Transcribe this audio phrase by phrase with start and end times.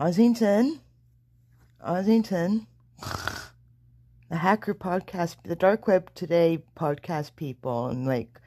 [0.00, 0.80] Ossington,
[1.86, 2.64] Ossington,
[4.30, 8.40] the hacker podcast, the dark web today podcast people, and like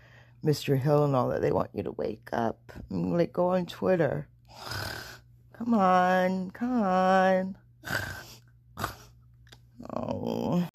[0.44, 0.80] Mr.
[0.80, 4.28] Hill and all that, they want you to wake up and like go on Twitter.
[5.54, 7.58] Come on, come on.
[9.96, 10.68] Oh.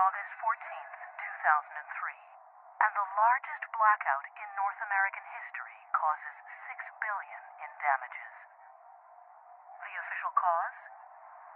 [0.00, 0.96] August 14th,
[1.44, 2.16] 2003,
[2.80, 6.36] and the largest blackout in North American history causes
[6.72, 8.34] 6 billion in damages.
[9.84, 10.78] The official cause?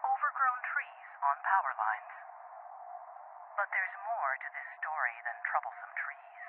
[0.04, 2.12] Overgrown trees on power lines.
[3.56, 6.44] But there's more to this story than troublesome trees.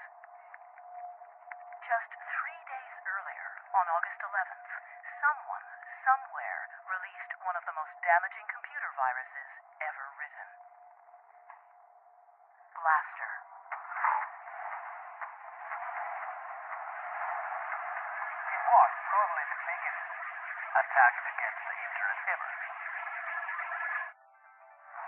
[1.79, 4.67] Just three days earlier, on August 11th,
[5.23, 5.67] someone,
[6.03, 6.59] somewhere,
[6.91, 10.49] released one of the most damaging computer viruses ever written.
[12.75, 13.31] Blaster.
[18.45, 20.05] It was probably the biggest
[20.95, 22.51] attack against the internet ever.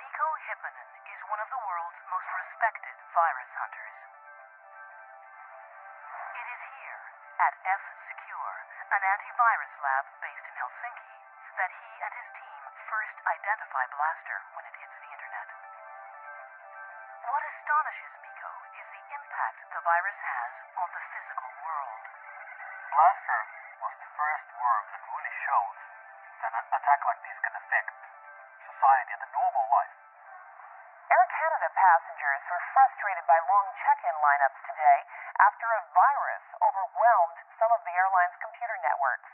[0.03, 3.95] Mikko Hyppönen is one of the world's most respected virus hunters.
[6.35, 7.03] It is here,
[7.39, 8.55] at F Secure,
[8.99, 11.15] an antivirus lab based in Helsinki,
[11.55, 12.61] that he and his team
[12.91, 15.47] first identify Blaster when it hits the internet.
[17.31, 20.66] What astonishes Mikko is the impact the virus has
[31.87, 34.99] passengers were frustrated by long check-in lineups today
[35.39, 39.31] after a virus overwhelmed some of the airline's computer networks.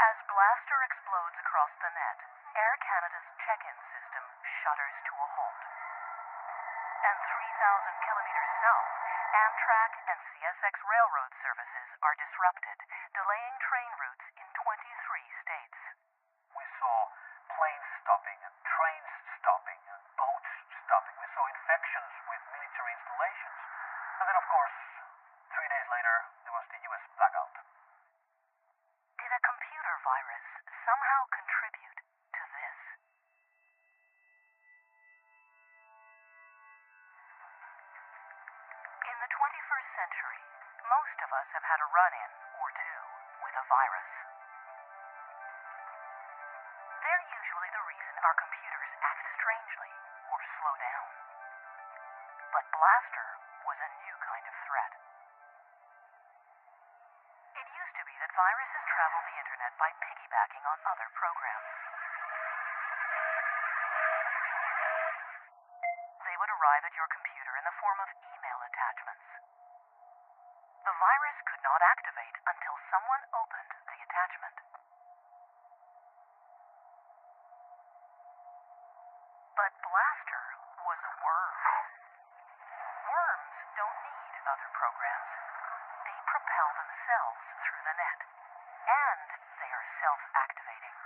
[0.00, 2.18] As Blaster explodes across the net,
[2.56, 4.24] Air Canada's check-in system
[4.64, 5.60] shudders to a halt.
[7.04, 8.88] And 3,000 kilometers south,
[9.36, 12.80] Amtrak and CSX railroad services are disrupted,
[13.12, 14.24] delaying train routes
[48.22, 49.92] our computers act strangely
[50.30, 51.08] or slow down.
[52.54, 53.28] But Blaster
[53.66, 54.92] was a new kind of threat.
[57.58, 61.70] It used to be that viruses travel the internet by piggybacking on other programs.
[66.22, 69.26] They would arrive at your computer in the form of email attachments.
[70.86, 74.56] The virus could not activate until someone opened the attachment.
[79.52, 80.44] But Blaster
[80.82, 81.54] was a worm.
[83.06, 85.30] Worms don't need other programs.
[86.10, 88.20] They propel themselves through the net.
[88.82, 89.28] And
[89.62, 90.96] they are self-activating.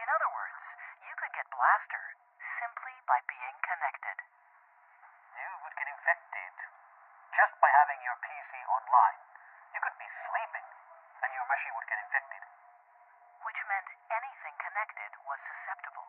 [0.00, 0.56] In other words,
[1.04, 2.16] you could get Blaster
[2.56, 4.16] simply by being connected.
[5.36, 6.54] You would get infected
[7.36, 9.20] just by having your PC online.
[9.76, 10.66] You could be sleeping
[11.20, 12.42] and your machine would get infected.
[13.44, 16.06] which meant anything connected was susceptible.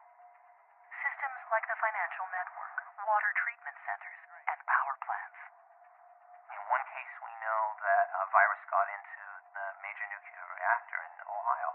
[1.03, 4.21] Systems like the financial network, water treatment centers,
[4.53, 5.39] and power plants.
[6.53, 9.23] In one case, we know that a virus got into
[9.57, 11.71] the major nuclear reactor in Ohio.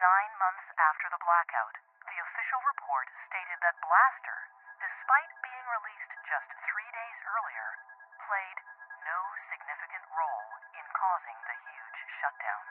[0.00, 1.76] nine months after the blackout,
[2.08, 4.38] the official report stated that Blaster,
[4.80, 7.68] despite being released just three days earlier,
[8.24, 8.58] played
[9.04, 9.20] no
[9.52, 10.48] significant role
[10.80, 12.64] in causing the huge shutdown.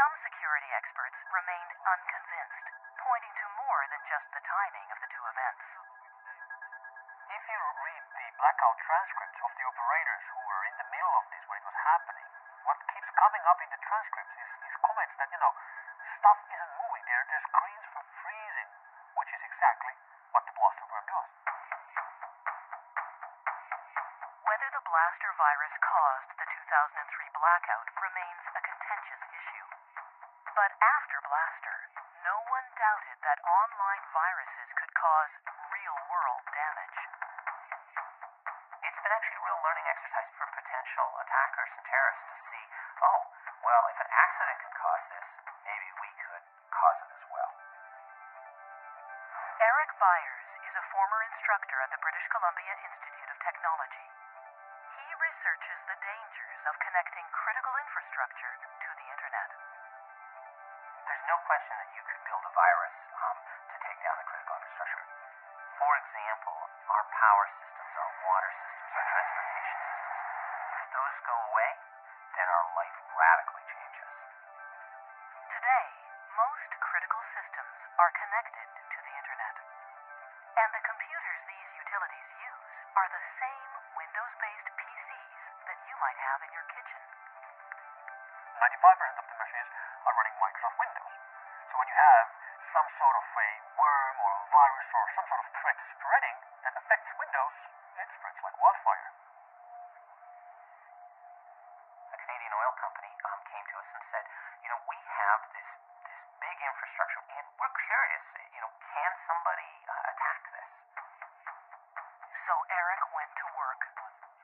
[0.00, 5.24] Some security experts remained unconvinced, pointing to more than just the timing of the two
[5.28, 5.64] events.
[7.28, 11.28] If you read the blackout transcripts of the operators who were in the middle of
[11.28, 12.28] this when it was happening,
[12.64, 15.52] what keeps coming up in the transcripts is, is comments that, you know,
[16.20, 17.04] stuff isn't moving.
[17.08, 18.70] Their, their screens were freezing,
[19.16, 19.94] which is exactly
[20.36, 21.32] what the blaster worm does.
[24.44, 29.68] Whether the blaster virus caused the 2003 blackout remains a contentious issue.
[30.52, 31.78] But after Blaster,
[32.20, 35.32] no one doubted that online viruses could cause
[50.00, 54.08] Byres is a former instructor at the British Columbia Institute of Technology.
[54.96, 59.50] He researches the dangers of connecting critical infrastructure to the internet.
[61.04, 64.56] There's no question that you could build a virus um, to take down the critical
[64.56, 65.04] infrastructure.
[65.76, 66.58] For example,
[66.96, 70.16] our power systems, our water systems, our transportation systems.
[70.80, 71.70] If those go away,
[72.40, 73.59] then our life radically
[88.60, 89.70] 95% of the machines
[90.04, 91.14] are running Microsoft Windows.
[91.72, 92.26] So when you have
[92.76, 96.36] some sort of a worm or a virus or some sort of threat spreading
[96.68, 97.56] that affects Windows,
[97.96, 99.10] it spreads like wildfire.
[102.12, 104.24] A Canadian oil company um, came to us and said,
[104.60, 105.70] you know, we have this this
[106.40, 110.70] big infrastructure, and we're curious, you know, can somebody uh, attack this?
[112.48, 113.82] So Eric went to work.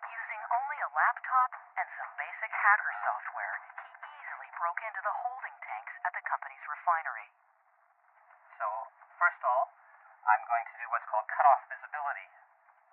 [0.06, 5.56] Using only a laptop and some basic hacker software, he easily broke into the holding
[5.64, 7.32] tanks at the company's refinery.
[8.60, 8.68] So,
[9.16, 9.72] first of all,
[10.28, 12.28] I'm going to do what's called cutoff visibility.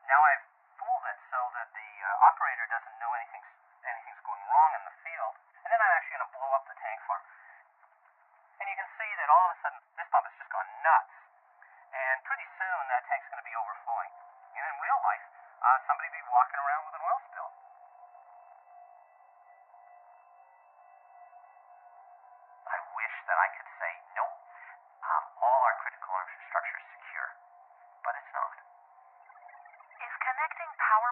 [0.08, 0.48] Now I've
[0.80, 3.52] fooled it so that the uh, operator doesn't know anything's,
[3.84, 6.78] anything's going wrong in the field, and then I'm actually going to blow up the
[6.80, 7.24] tank farm.
[8.64, 11.16] And you can see that all of a sudden, this pump has just gone nuts.
[11.92, 14.12] And pretty soon, that tank's going to be overflowing.
[14.56, 15.26] And in real life,
[15.60, 17.43] uh, somebody will be walking around with an oil spill.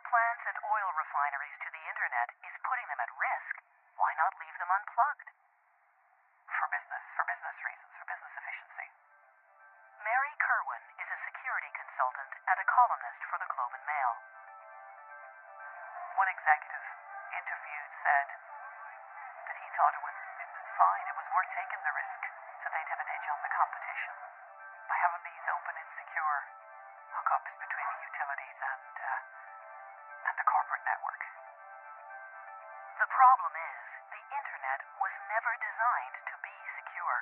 [0.01, 3.53] Plants and oil refineries to the internet is putting them at risk,
[3.95, 5.29] why not leave them unplugged?
[6.49, 8.87] For business, for business reasons, for business efficiency.
[10.01, 14.13] Mary Kirwan is a security consultant and a columnist for the Globe and Mail.
[16.17, 16.85] One executive
[17.37, 18.27] interviewed said
[19.47, 22.21] that he thought it was, it was fine, it was worth taking the risk,
[22.61, 24.15] so they'd have an edge on the competition
[24.89, 26.37] by having these open and secure
[27.15, 27.53] hookups
[33.01, 33.81] The problem is,
[34.13, 37.17] the internet was never designed to be secure.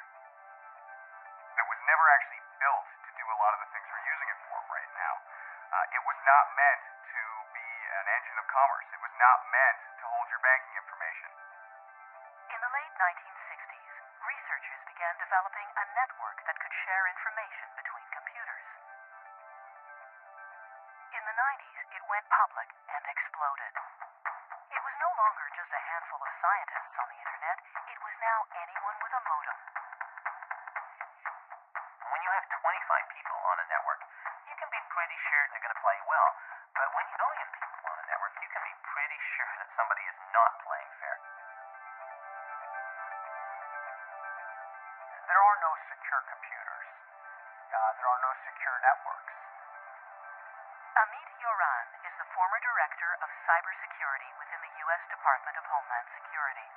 [1.55, 4.39] It was never actually built to do a lot of the things we're using it
[4.43, 5.15] for right now.
[5.71, 7.23] Uh, it was not meant to
[7.55, 8.91] be an engine of commerce.
[8.91, 11.31] It was not meant to hold your banking information.
[12.51, 18.67] In the late 1960s, researchers began developing a network that could share information between computers.
[21.15, 23.78] In the 90s, it went public and exploded.
[25.29, 28.39] It was no longer just a handful of scientists on the internet, it was now
[28.49, 29.59] anyone with a modem.
[32.01, 34.01] When you have 25 people on a network,
[34.49, 36.29] you can be pretty sure they're going to play well.
[36.73, 39.53] But when you have a million people on a network, you can be pretty sure
[39.53, 41.17] that somebody is not playing fair.
[45.29, 46.89] There are no secure computers.
[47.69, 49.38] Uh, there are no secure networks.
[50.99, 54.99] Amit Yoran is the former director of cybersecurity within the U.S.
[55.07, 56.67] Department of Homeland Security.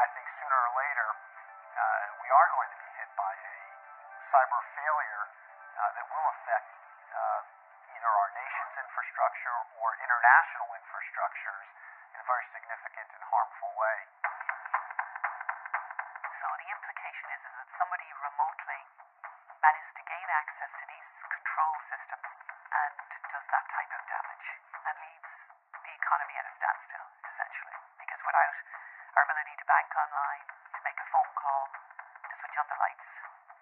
[0.00, 3.52] I think sooner or later uh, we are going to be hit by a
[4.32, 5.24] cyber failure
[5.76, 6.72] uh, that will affect
[7.12, 7.40] uh,
[7.92, 11.68] either our nation's infrastructure or international infrastructures
[12.16, 13.98] in a very significant and harmful way.
[16.40, 18.80] So the implication is, is that somebody remotely
[19.60, 22.28] manages to gain access to these control systems
[22.70, 22.94] and
[23.32, 24.46] does that type of damage
[24.86, 25.32] and leaves
[25.82, 27.76] the economy at a standstill, essentially.
[27.98, 28.56] Because without
[29.16, 30.44] our ability to bank online,
[30.76, 33.08] to make a phone call, to switch on the lights.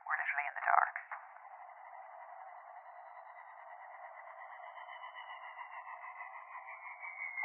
[0.04, 0.94] We're literally in the dark.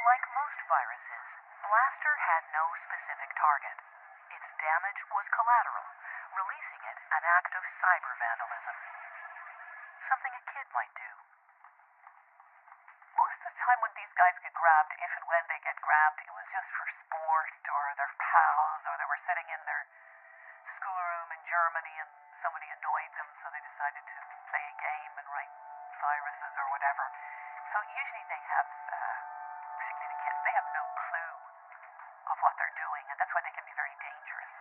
[0.04, 1.26] Like most viruses,
[1.66, 3.74] Blaster had no specific target.
[4.30, 5.86] Its damage was collateral,
[6.38, 8.76] releasing it an act of cyber vandalism.
[10.06, 11.10] Something a kid might do.
[13.18, 16.22] Most of the time when these guys get grabbed, if and when they get grabbed,
[16.22, 19.82] it was just for sport or their pals or they were sitting in their
[20.78, 22.10] schoolroom in Germany and
[22.46, 24.18] somebody annoyed them so they decided to
[24.54, 25.54] play a game and write
[25.98, 27.04] viruses or whatever.
[27.74, 28.66] So usually they have,
[30.44, 31.36] they have no clue
[32.32, 34.54] of what they're doing and that's why they can be very dangerous.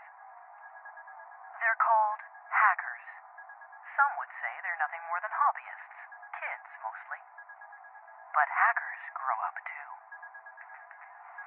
[1.60, 2.22] They're called
[2.52, 3.06] hackers.
[3.96, 5.96] Some would say they're nothing more than hobbyists,
[6.40, 7.22] kids mostly.
[8.32, 9.90] But hackers grow up too.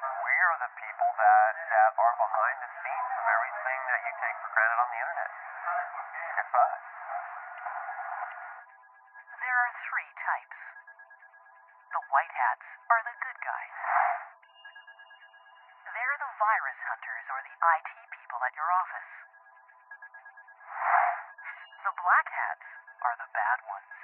[0.03, 4.37] We are the people that, that are behind the scenes of everything that you take
[4.43, 5.31] for granted on the internet.
[6.43, 7.02] It's us.
[16.93, 19.13] Hunters or the IT people at your office.
[21.89, 22.69] The black hats
[23.01, 23.97] are the bad ones.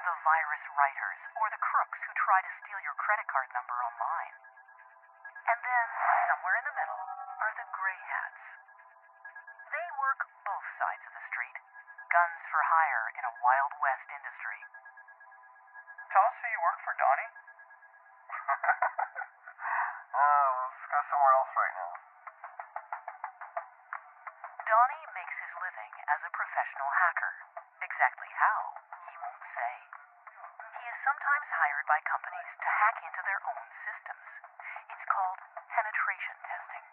[0.00, 4.34] The virus writers or the crooks who try to steal your credit card number online.
[5.52, 5.86] And then,
[6.32, 7.04] somewhere in the middle,
[7.44, 8.42] are the gray hats.
[9.76, 11.56] They work both sides of the street,
[12.08, 14.60] guns for hire in a Wild West industry.
[16.16, 17.31] Tell us who you work for, Donnie.
[21.56, 21.92] Right now.
[24.62, 27.32] Donnie makes his living as a professional hacker.
[27.82, 28.60] Exactly how,
[29.10, 29.74] he won't say.
[30.80, 34.28] He is sometimes hired by companies to hack into their own systems.
[34.88, 36.84] It's called penetration testing.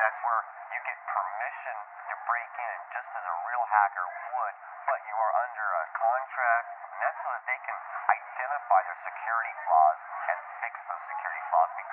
[0.00, 1.76] That's where you get permission
[2.10, 4.56] to break in just as a real hacker would,
[4.88, 7.78] but you are under a contract, and that's so that they can
[8.10, 9.98] identify their security flaws
[10.32, 11.31] and fix those security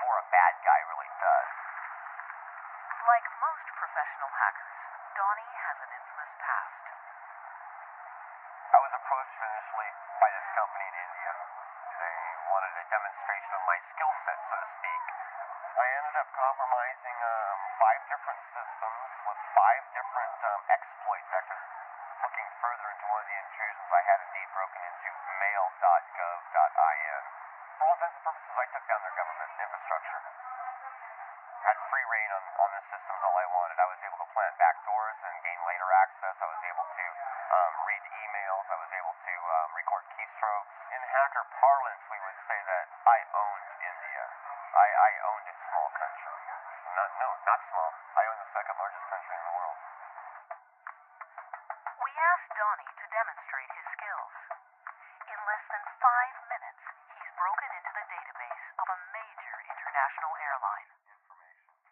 [0.10, 1.50] before a bad guy really does.
[3.06, 4.82] Like most professional hackers,
[5.14, 6.82] Donnie has an infamous past.
[8.74, 11.32] I was approached initially by this company in India.
[11.94, 12.18] They
[12.50, 15.04] wanted a demonstration of my skill set, so to speak.
[15.78, 21.70] I ended up compromising um, five different systems with five different um, exploit vectors.
[22.26, 27.22] Looking further into one of the intrusions, I had indeed broken into mail.gov.in.
[27.78, 29.09] For all intents and purposes, I took down their
[32.30, 33.78] on, on the systems all I wanted.
[33.80, 36.36] I was able to plant backdoors and gain later access.
[36.38, 37.06] I was able to
[37.50, 38.66] um, read emails.
[38.70, 40.74] I was able to um, record keystrokes.
[40.94, 44.24] In hacker parlance, we would say that I owned India.
[44.78, 46.38] I, I owned a small country.
[46.94, 47.92] Not, no, not small.
[48.18, 49.78] I own the second largest country in the world.
[52.00, 54.34] We asked Donnie to demonstrate his skills.
[55.30, 56.84] In less than five minutes,
[57.14, 60.90] he's broken into the database of a major international airline.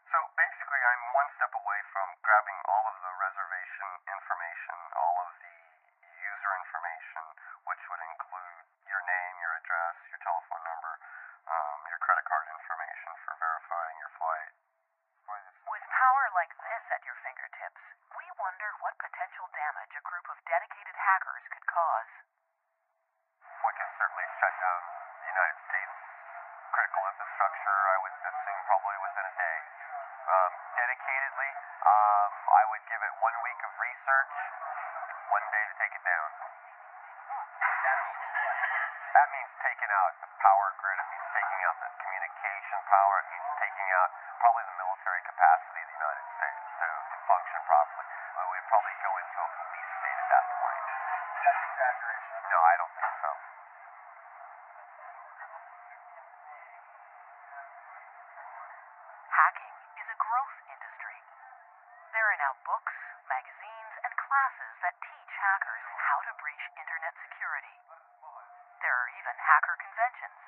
[0.08, 5.30] So basically, I'm one step away from grabbing all of the reservation information, all of
[5.44, 5.58] the
[6.24, 7.24] user information,
[7.68, 10.94] which would include your name, your address, your telephone number,
[11.52, 14.52] um, your credit card information for verifying your flight.
[15.68, 17.84] With power like this at your fingertips,
[18.16, 22.14] we wonder what potential damage a group of dedicated hackers could cause.
[23.44, 24.82] We can certainly shut down
[25.20, 25.96] the United States
[26.72, 29.58] critical infrastructure, I would assume probably within a day.
[30.28, 30.47] Um,
[30.78, 31.52] dedicatedly,
[31.86, 34.34] um, I would give it one week of research,
[35.30, 36.30] one day to take it down.
[39.18, 43.28] That means taking out the power grid, it means taking out the communication power, it
[43.34, 48.06] means taking out probably the military capacity of the United States to, to function properly.
[48.38, 50.86] We would probably go into a police state at that point.
[51.42, 51.68] That's.
[52.48, 53.32] No, I don't think so.
[59.36, 61.20] Hacking is a growth industry.
[62.16, 62.96] There are now books,
[63.28, 67.76] magazines, and classes that teach hackers how to breach internet security.
[68.80, 70.40] There are even hacker conventions.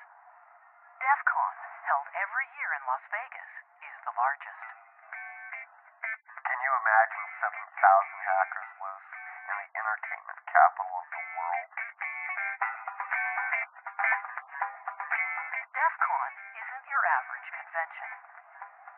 [1.04, 3.52] DEF CON, held every year in Las Vegas,
[3.86, 4.66] is the largest.
[6.42, 9.10] Can you imagine 7,000 hackers loose
[9.46, 11.70] in the entertainment capital of the world?
[15.70, 18.10] DEF CON isn't your average convention.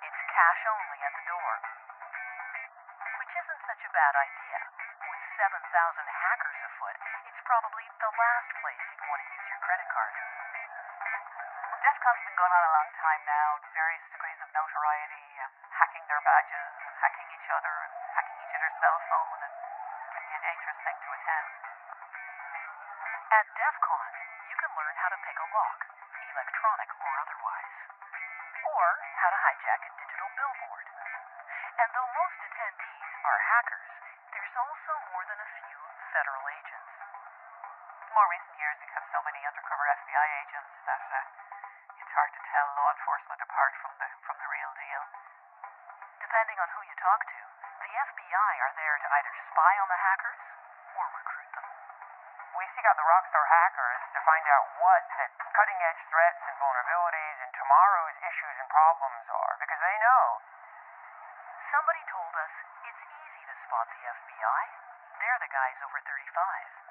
[0.09, 1.53] It's cash only at the door.
[3.21, 4.59] Which isn't such a bad idea.
[5.05, 6.97] With 7,000 hackers afoot,
[7.29, 10.32] it's probably the last place you'd want to use your credit card.
[11.83, 16.07] DEF CON's been going on a long time now, various degrees of notoriety, um, hacking
[16.07, 16.71] their badges,
[17.03, 17.75] hacking each other,
[18.15, 19.55] hacking each other's cell phone, and
[20.15, 21.51] can be a dangerous thing to attend.
[23.35, 24.11] At DEF CON,
[24.47, 25.79] you can learn how to pick a lock,
[26.23, 27.75] electronic or otherwise,
[28.63, 28.85] or
[29.19, 30.87] how to hijack a digital billboard.
[31.83, 33.91] And though most attendees are hackers,
[34.31, 35.79] there's also more than a few
[36.15, 36.95] federal agents.
[38.07, 41.52] In more recent years, we have so many undercover FBI agents that uh,
[42.83, 45.03] law enforcement apart from the from the real deal.
[46.19, 47.41] Depending on who you talk to,
[47.79, 50.43] the FBI are there to either spy on the hackers
[50.99, 51.69] or recruit them.
[52.59, 56.59] We seek out the rockstar hackers to find out what the cutting edge threats and
[56.59, 60.43] vulnerabilities and tomorrow's issues and problems are, because they know.
[61.71, 64.63] Somebody told us it's easy to spot the FBI.
[65.23, 66.82] They're the guys over 35.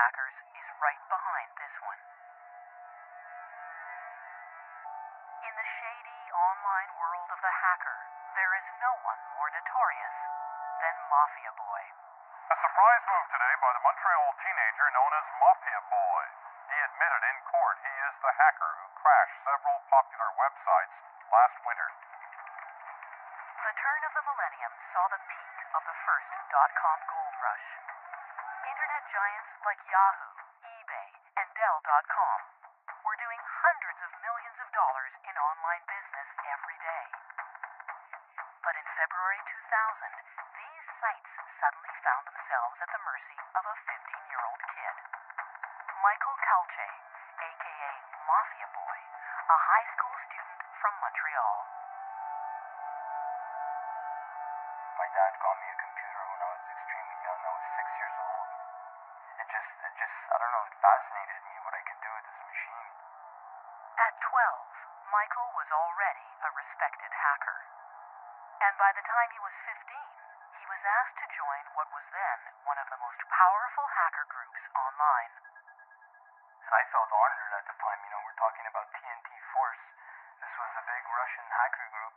[0.00, 2.00] Hackers is right behind this one.
[5.44, 8.00] In the shady online world of the hacker,
[8.32, 10.16] there is no one more notorious
[10.80, 11.82] than Mafia Boy.
[12.48, 16.24] A surprise move today by the Montreal teenager known as Mafia Boy.
[16.72, 20.96] He admitted in court he is the hacker who crashed several popular websites
[21.28, 21.90] last winter.
[23.68, 27.89] The turn of the millennium saw the peak of the first dot-com gold rush.
[28.80, 30.32] Internet giants like Yahoo,
[30.64, 32.40] eBay, and Dell.com
[33.04, 37.06] were doing hundreds of millions of dollars in online business every day.
[38.64, 44.62] But in February 2000, these sites suddenly found themselves at the mercy of a 15-year-old
[44.72, 44.96] kid.
[46.00, 46.88] Michael Calce,
[47.36, 47.92] aka
[48.24, 48.98] Mafia Boy,
[49.44, 51.56] a high school student from Montreal.
[54.96, 55.99] My dad got me a computer
[60.40, 62.88] don't know, it fascinated me what I could do with this machine.
[64.00, 67.60] At 12, Michael was already a respected hacker.
[68.64, 69.76] And by the time he was 15,
[70.60, 74.62] he was asked to join what was then one of the most powerful hacker groups
[74.76, 75.32] online.
[76.64, 78.00] And I felt honored at the time.
[78.04, 79.84] You know, we're talking about TNT Force.
[80.40, 82.16] This was a big Russian hacker group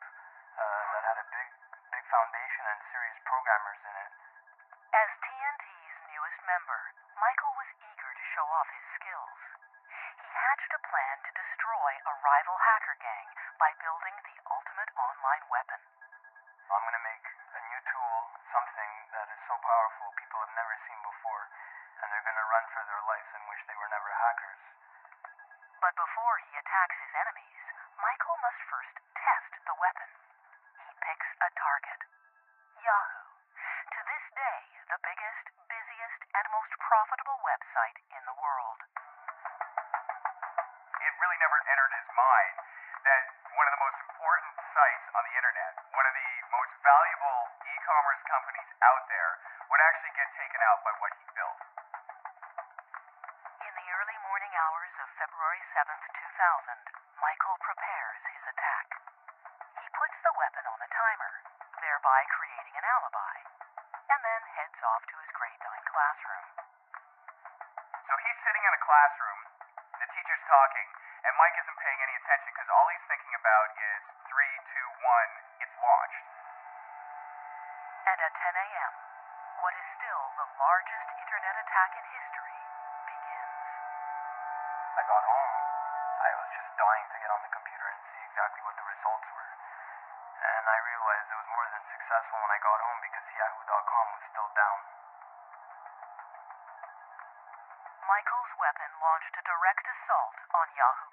[0.60, 1.50] uh, that had a big,
[1.92, 4.12] big foundation and serious programmers in it.
[4.94, 6.82] As TNT's newest member,
[7.18, 9.40] Michael was eager to show off his skills.
[10.22, 11.32] He hatched a plan to
[11.94, 13.28] destroy a rival hacker gang
[13.62, 15.78] by building the ultimate online weapon.
[16.74, 18.18] I'm gonna make a new tool,
[18.50, 21.46] something that is so powerful people have never seen before,
[22.02, 24.64] and they're gonna run for their lives and wish they were never hackers.
[25.86, 27.62] But before he attacks his enemies,
[28.02, 30.10] Michael must first test the weapon.
[30.90, 32.02] He picks a target
[32.82, 33.30] Yahoo.
[33.94, 38.82] To this day, the biggest, busiest, and most profitable website in the world.
[41.54, 42.56] It never entered his mind
[43.06, 47.42] that one of the most important sites on the internet, one of the most valuable
[47.62, 49.38] e-commerce companies out there,
[49.70, 51.62] would actually get taken out by what he built.
[53.70, 58.88] In the early morning hours of February 7th, 2000, Michael prepares his attack.
[59.78, 61.34] He puts the weapon on a timer,
[61.86, 63.38] thereby creating an alibi,
[64.10, 66.48] and then heads off to his grade 9 classroom.
[68.10, 69.42] So he's sitting in a classroom,
[70.02, 70.90] the teacher's talking,
[71.24, 74.00] and Mike isn't paying any attention because all he's thinking about is
[74.32, 76.24] three, two, one, it's launched.
[78.08, 78.94] And at 10 a.m.,
[79.60, 82.60] what is still the largest internet attack in history
[83.12, 83.60] begins.
[84.96, 85.56] I got home.
[86.24, 89.28] I was just dying to get on the computer and see exactly what the results
[89.36, 89.52] were.
[90.48, 94.24] And I realized it was more than successful when I got home because Yahoo.com was
[94.32, 94.80] still down.
[98.04, 101.13] Michael's weapon launched a direct assault on Yahoo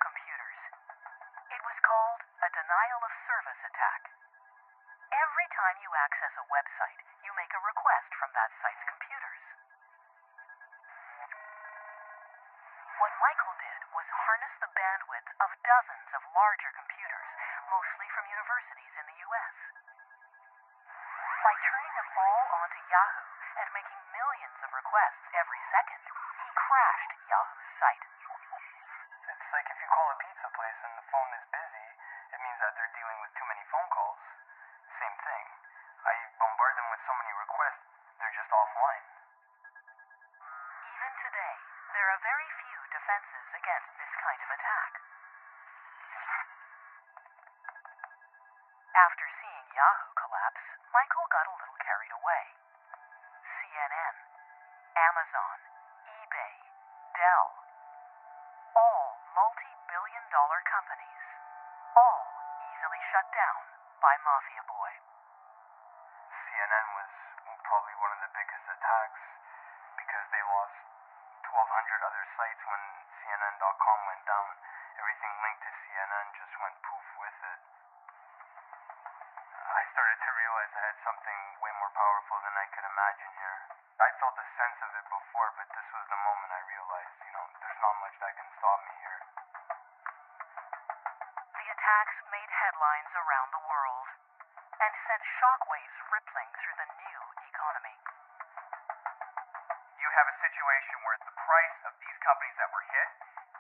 [2.81, 4.09] denial of service attack.
[5.13, 9.45] Every time you access a website, you make a request from that site's computers.
[13.05, 17.29] What Michael did was harness the bandwidth of dozens of larger computers,
[17.69, 19.57] mostly from universities in the U.S.
[21.45, 23.29] By turning them all onto Yahoo
[23.61, 28.09] and making millions of requests every second, he crashed Yahoo's site.
[29.29, 31.89] It's like if you call a pizza place and the phone is busy,
[32.31, 34.23] it means that they're dealing with too many phone calls.
[35.03, 35.47] Same thing.
[36.07, 37.83] I bombard them with so many requests,
[38.23, 39.05] they're just offline.
[40.95, 41.55] Even today,
[41.91, 44.93] there are very few defenses against this kind of attack.
[48.91, 52.45] After seeing Yahoo collapse, Michael got a little carried away.
[53.63, 54.17] CNN,
[54.99, 55.57] Amazon,
[56.11, 56.55] eBay,
[57.15, 57.51] Dell,
[58.75, 61.23] all multi billion dollar companies,
[61.95, 62.25] all
[62.67, 63.63] easily shut down
[64.03, 64.93] by Mafia Boy.
[66.51, 67.11] CNN was
[67.63, 69.23] probably one of the biggest attacks
[70.03, 70.75] because they lost
[71.47, 72.83] 1,200 other sites when
[73.23, 74.51] CNN.com went down.
[74.99, 77.61] Everything linked to CNN just went poof with it.
[79.71, 79.83] I
[80.61, 83.59] started to realize I had something way more powerful than I could imagine here.
[83.97, 87.33] I felt a sense of it before, but this was the moment I realized, you
[87.33, 89.21] know, there's not much that can stop me here.
[91.57, 94.07] The attacks made headlines around the world
[94.85, 97.21] and sent shockwaves rippling through the new
[97.57, 97.97] economy.
[99.97, 103.09] You have a situation where the price of these companies that were hit,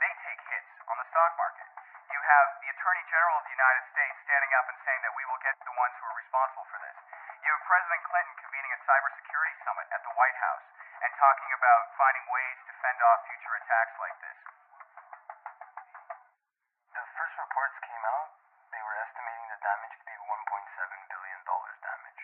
[0.05, 1.69] they take hits on the stock market.
[2.11, 5.23] You have the Attorney General of the United States standing up and saying that we
[5.31, 6.99] will get the ones who are responsible for this.
[7.47, 10.67] You have President Clinton convening a cybersecurity summit at the White House
[10.99, 14.35] and talking about finding ways to fend off future attacks like this.
[16.91, 18.35] The first reports came out,
[18.75, 22.23] they were estimating the damage to be $1.7 billion damage.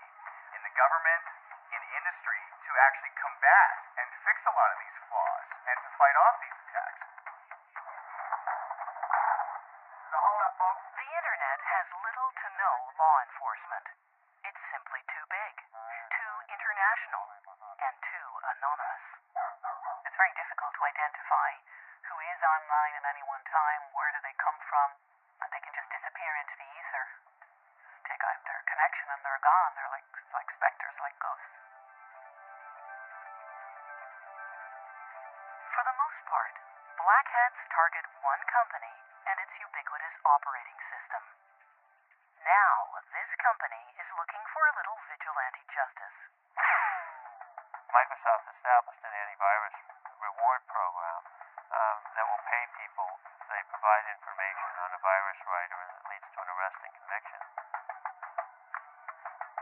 [0.88, 1.24] government,
[1.68, 6.16] in industry, to actually combat and fix a lot of these flaws and to fight
[6.16, 7.04] off these attacks.
[10.96, 13.84] The internet has little to no law enforcement.
[14.48, 15.54] It's simply too big,
[16.16, 17.24] too international,
[17.84, 19.04] and too anonymous.
[20.08, 21.50] It's very difficult to identify
[22.08, 24.88] who is online at any one time, where do they come from,
[25.44, 27.06] and they can just disappear into the ether.
[28.08, 29.77] Take out their connection and they're gone.
[37.28, 38.94] Black target one company
[39.28, 41.22] and its ubiquitous operating system.
[42.40, 42.76] Now,
[43.12, 46.18] this company is looking for a little vigilante justice.
[47.92, 49.76] Microsoft established an antivirus
[50.24, 51.20] reward program
[51.68, 53.10] um, that will pay people
[53.44, 56.92] if they provide information on a virus writer and that leads to an arrest and
[56.96, 57.40] conviction.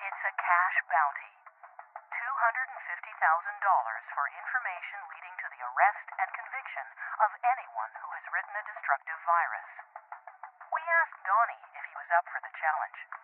[0.07, 1.36] It's a cash bounty.
[2.37, 2.69] $250,000
[4.13, 6.85] for information leading to the arrest and conviction
[7.25, 9.71] of anyone who has written a destructive virus.
[10.69, 13.16] We asked Donnie if he was up for the challenge.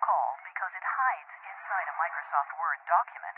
[0.00, 3.36] Called because it hides inside a Microsoft Word document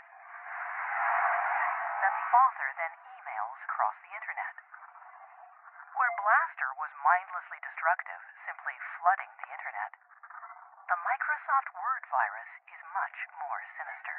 [1.99, 4.55] that the author then emails across the internet.
[5.99, 9.91] Where Blaster was mindlessly destructive, simply flooding the internet,
[10.87, 14.17] the Microsoft Word virus is much more sinister.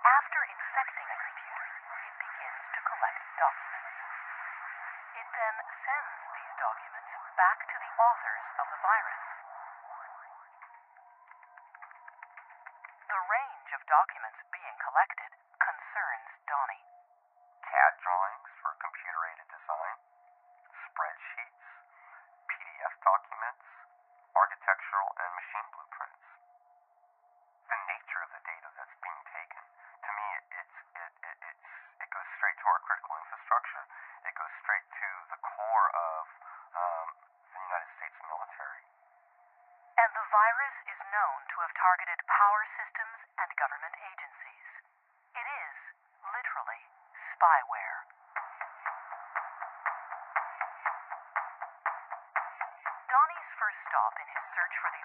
[0.00, 1.68] After infecting a computer,
[2.08, 3.94] it begins to collect documents.
[5.16, 9.35] It then sends these documents back to the authors of the virus.
[13.86, 15.30] Documents being collected
[15.62, 16.86] concerns Donnie.
[17.62, 19.96] CAD drawings for computer aided design,
[20.90, 21.66] spreadsheets,
[22.50, 23.66] PDF documents,
[24.34, 26.26] architectural and machine blueprints.
[27.70, 31.66] The nature of the data that's being taken, to me, it, it's, it, it, it's,
[32.02, 33.84] it goes straight to our critical infrastructure.
[34.26, 36.22] It goes straight to the core of
[36.74, 37.08] um,
[37.54, 38.86] the United States military.
[39.96, 43.05] And the virus is known to have targeted power systems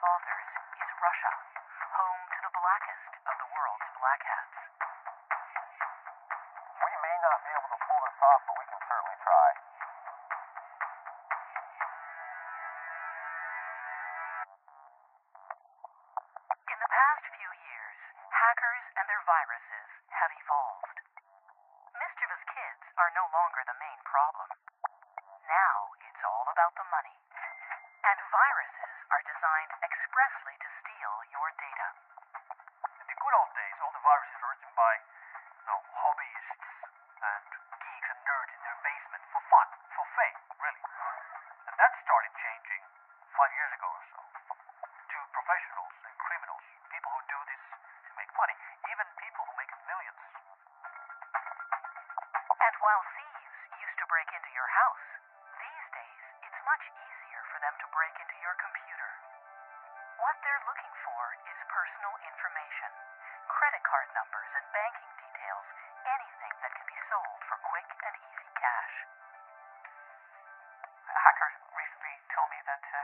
[0.01, 0.45] authors
[0.81, 1.31] is Russia,
[1.93, 4.57] home to the blackest of the world's black hats.
[6.81, 8.50] We may not be able to pull this off,
[54.61, 55.09] your house,
[55.57, 59.09] these days it's much easier for them to break into your computer.
[60.21, 62.93] What they're looking for is personal information,
[63.49, 65.65] credit card numbers and banking details,
[66.05, 68.95] anything that can be sold for quick and easy cash.
[71.09, 73.01] A hacker recently told me that, uh,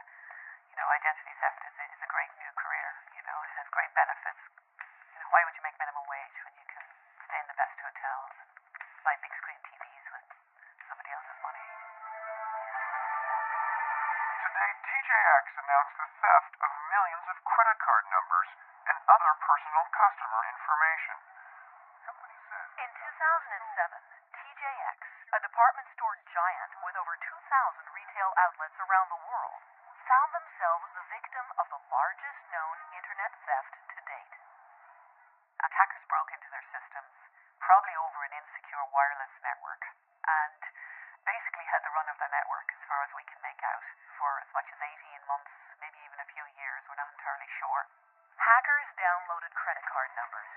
[15.48, 18.50] Announced the theft of millions of credit card numbers
[18.92, 21.18] and other personal customer information.
[22.78, 24.04] In 2007,
[24.36, 29.64] TJX, a department store giant with over 2,000 retail outlets around the world,
[30.04, 34.36] found themselves the victim of the largest known internet theft to date.
[35.64, 37.16] And hackers broke into their systems,
[37.64, 39.84] probably over an insecure wireless network,
[40.28, 40.62] and
[41.26, 43.84] basically had the run of the network as far as we can make out
[44.22, 46.82] for as much as 18 months, maybe even a few years.
[46.90, 47.86] We're not entirely sure.
[48.38, 50.50] Hackers downloaded credit card numbers,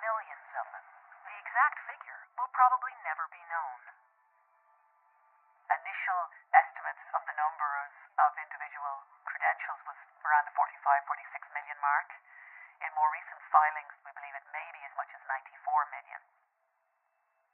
[0.00, 0.84] millions of them.
[1.28, 3.78] The exact figure will probably never be known.
[5.72, 10.76] Initial estimates of the numbers of individual credentials was around the 45,
[11.08, 12.14] 46 million mark.
[12.78, 16.22] In more recent filings, we believe it may be as much as 94 million.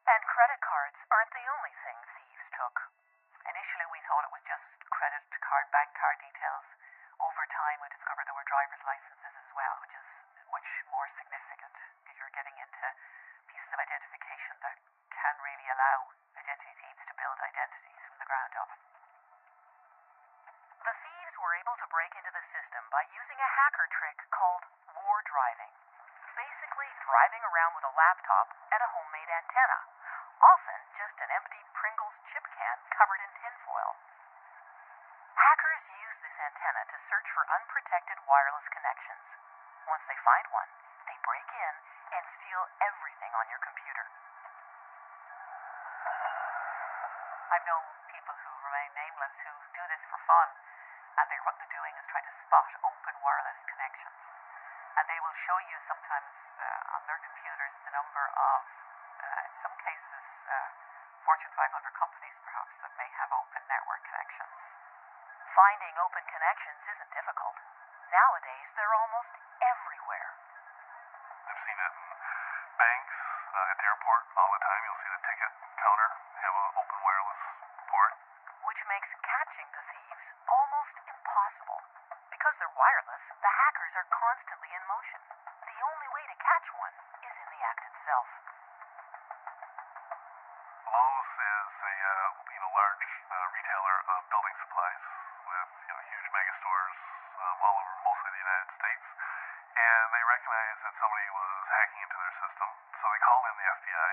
[0.09, 2.77] And credit cards aren't the only thing thieves took.
[3.49, 6.65] Initially, we thought it was just credit card, bank card details.
[7.21, 10.09] Over time, we discovered there were driver's licenses as well, which is
[10.49, 12.87] much more significant because you're getting into
[13.49, 14.77] pieces of identification that
[15.13, 18.71] can really allow identity thieves to build identities from the ground up.
[20.89, 24.65] The thieves were able to break into the system by using a hacker trick called
[24.97, 25.73] war driving.
[26.37, 29.81] Basically, driving around with a laptop and a homemade antenna,
[30.41, 33.93] often just an empty Pringles chip can covered in tinfoil.
[35.35, 39.27] Hackers use this antenna to search for unprotected wireless connections.
[39.87, 40.71] Once they find one,
[41.07, 41.75] they break in
[42.15, 44.07] and steal everything on your computer.
[47.49, 50.49] I've known people who remain nameless who do this for fun,
[51.19, 52.78] and they, what they're doing is trying to spot
[53.29, 54.17] wireless connections.
[54.97, 58.61] And they will show you sometimes uh, on their computers the number of,
[59.21, 60.73] uh, in some cases, uh,
[61.29, 64.57] Fortune 500 companies perhaps that may have open network connections.
[65.53, 67.53] Finding open connections isn't difficult.
[68.09, 70.31] Nowadays, they're almost everywhere.
[71.53, 71.97] I've seen it in
[72.81, 73.17] banks,
[73.53, 74.81] uh, at the airport all the time.
[74.89, 76.09] You'll see the ticket counter
[76.49, 77.43] have an open wireless
[77.93, 78.13] port.
[78.65, 81.81] which makes catching the thieves almost impossible.
[82.33, 85.21] Because they're wireless, the hackers are constantly in motion.
[85.69, 88.29] The only way to catch one is in the act itself.
[90.89, 95.05] Lowe's is a uh, you know large uh, retailer of building supplies
[95.45, 96.97] with you know huge mega stores
[97.37, 99.07] um, all over mostly the United States,
[99.77, 103.69] and they recognized that somebody was hacking into their system, so they called in the
[103.77, 104.13] FBI,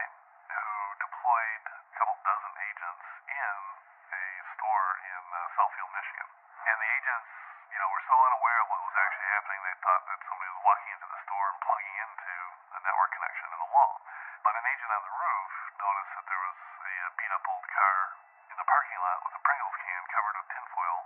[0.51, 0.67] who
[0.99, 3.55] deployed a couple dozen agents in
[4.11, 4.23] a
[4.59, 6.27] store in uh, Southfield, Michigan,
[6.67, 7.31] and the agents
[7.71, 10.63] you know were so unaware of what was actually happening they thought that somebody was
[10.63, 12.35] walking into the store and plugging into
[12.71, 13.99] a network connection in the wall.
[14.47, 17.65] But an agent on the roof noticed that there was a uh, beat up old
[17.69, 17.97] car
[18.49, 20.99] in the parking lot with a Pringles can covered with tinfoil,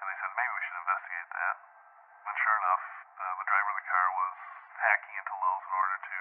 [0.00, 1.56] and they said maybe we should investigate that.
[2.24, 2.84] And sure enough,
[3.20, 4.36] uh, the driver of the car was
[4.80, 6.16] hacking into Lowe's in order to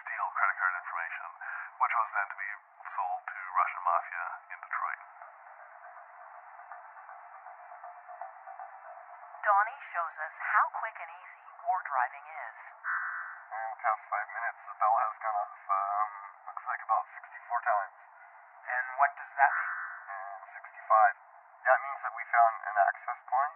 [0.00, 1.28] steal credit card information,
[1.76, 2.50] which was then to be
[2.96, 4.26] sold to Russian mafia
[4.56, 5.00] in Detroit.
[9.44, 12.56] Donnie shows us how quick and easy war driving is.
[13.50, 15.09] In past five minutes, the bell has
[17.50, 17.98] Four times.
[18.62, 19.74] And what does that mean?
[20.06, 21.66] Mm, 65.
[21.66, 23.54] That means that we found an access point.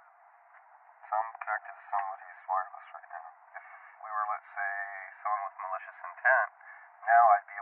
[1.07, 3.27] Some I'm connected to somebody's wireless right now.
[3.55, 3.67] If
[4.03, 4.75] we were, let's say,
[5.23, 6.51] someone with malicious intent,
[7.07, 7.54] now I'd be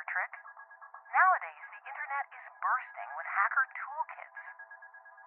[0.00, 0.32] hacker trick.
[1.12, 4.40] Nowadays, the internet is bursting with hacker toolkits.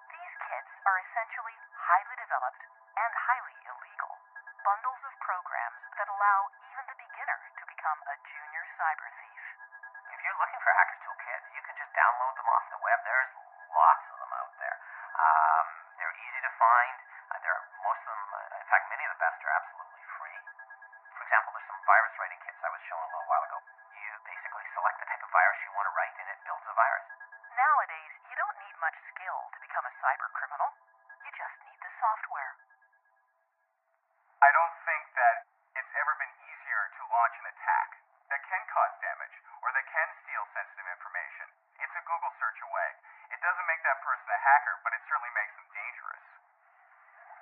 [0.09, 2.63] These kits are essentially highly developed
[2.97, 4.17] and highly illegal
[4.65, 9.43] bundles of programs that allow even the beginner to become a junior cyber thief.
[10.09, 12.97] If you're looking for Hacker toolkits, you can just download them off the web.
[13.05, 13.29] There's
[13.77, 14.77] lots of them out there.
[15.21, 15.65] Um,
[16.01, 16.97] they're easy to find.
[17.29, 20.05] Uh, there are most of them, uh, in fact, many of the best are absolutely
[20.17, 20.39] free.
[21.13, 23.61] For example, there's some virus writing kits I was showing a little while ago.
[23.93, 26.73] You basically select the type of virus you want to write, and it builds a
[26.73, 27.05] virus.
[27.53, 30.73] Nowadays, you don't need much skill to become a cyber criminal.
[31.21, 32.53] You just need the software.
[34.41, 35.35] I don't think that
[35.77, 37.89] it's ever been easier to launch an attack
[38.33, 41.47] that can cause damage or that can steal sensitive information.
[41.77, 42.89] It's a Google search away.
[43.29, 46.25] It doesn't make that person a hacker, but it certainly makes them dangerous.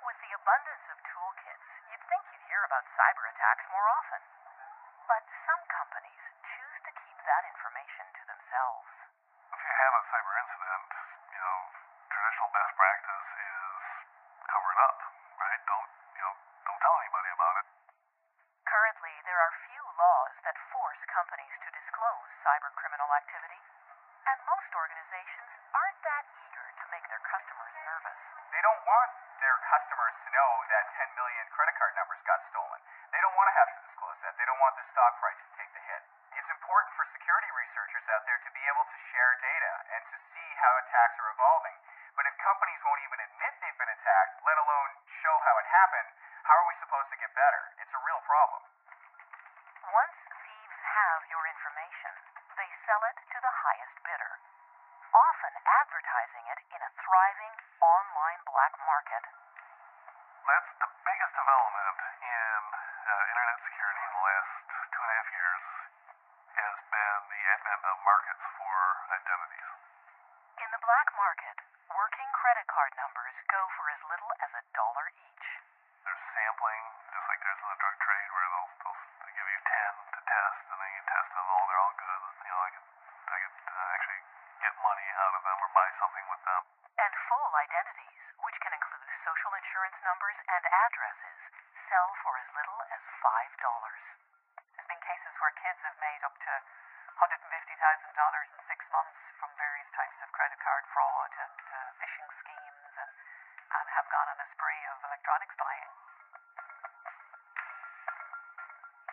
[0.04, 4.22] With the abundance of toolkits, you'd think you'd hear about cyber attacks more often.
[5.10, 6.22] But some companies
[6.54, 8.86] choose to keep that information to themselves.
[9.50, 10.86] If you have a cyber incident,
[11.34, 11.58] you know,
[12.14, 13.82] traditional best practice is
[14.46, 14.98] cover it up,
[15.34, 15.62] right?
[15.66, 17.66] Don't, you know, don't tell anybody about it.
[18.70, 23.58] Currently, there are few laws that force companies to disclose cyber criminal activity,
[24.30, 28.22] and most organizations aren't that eager to make their customers nervous.
[28.54, 29.10] They don't want
[29.42, 32.78] their customers to know that 10 million credit card numbers got stolen.
[33.10, 34.38] They don't want to have to disclose that.
[34.38, 36.02] They don't want their stock price to take the hit.
[36.38, 40.16] It's important for security researchers out there to be able to share data and to
[40.32, 41.76] see how attacks are evolving.
[42.14, 44.90] But if companies won't even admit they've been attacked, let alone
[45.24, 46.08] show how it happened,
[46.46, 47.62] how are we supposed to get better?
[47.82, 48.62] It's a real problem.
[49.90, 52.14] Once thieves have your information,
[52.54, 54.32] they sell it to the highest bidder,
[55.12, 59.24] often advertising it in a thriving online black market.
[60.46, 64.50] That's the biggest development in uh, internet security in the last
[64.94, 65.62] two and a half years
[66.52, 68.76] has been the advent of markets for
[69.10, 69.70] identities.
[70.62, 71.56] In the black market,
[71.90, 75.48] working credit card numbers go for as little as a dollar each.
[76.04, 79.60] There's sampling, just like there's in the drug trade, where they'll, they'll, they'll give you
[79.62, 82.20] 10 to test, and then you test them, oh, they're all good.
[82.42, 82.86] You know, I could,
[83.32, 84.22] I could uh, actually
[84.62, 86.62] get money out of them or buy something with them.
[87.02, 91.40] And full identities, which can include social insurance numbers and addresses,
[91.86, 93.54] sell for as little as $5.
[94.74, 96.52] There's been cases where kids have made up to
[97.22, 102.92] $150,000 in six months from various types of credit card fraud and uh, phishing schemes
[102.98, 103.12] and,
[103.78, 105.92] and have gone on a spree of electronics buying.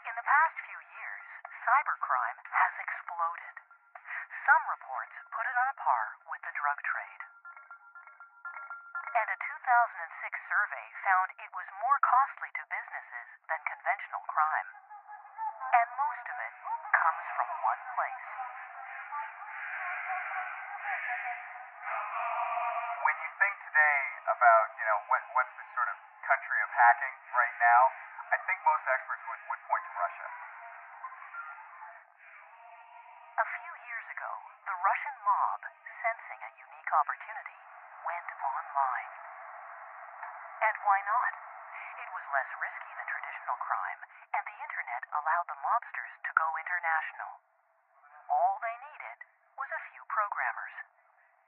[0.09, 1.25] In the past few years,
[1.69, 3.55] cybercrime has exploded.
[4.41, 7.23] Some reports put it on a par with the drug trade.
[9.09, 10.08] And a 2006
[10.59, 14.69] survey found it was more costly to businesses than conventional crime.
[15.71, 16.53] And most of it
[16.91, 18.27] comes from one place.
[23.07, 23.99] When you think today
[24.35, 27.81] about, you know, what, what's the sort of country of hacking right now,
[28.27, 30.27] I think most experts would, would point to Russia.
[33.39, 34.31] A few years ago,
[34.67, 35.59] the Russian mob,
[36.03, 37.59] sensing a unique opportunity,
[38.03, 39.19] went online.
[40.59, 41.33] And why not?
[42.03, 44.01] It was less risky than traditional crime,
[44.35, 47.31] and the internet allowed the mobsters to go international.
[48.27, 49.19] All they needed
[49.55, 50.75] was a few programmers.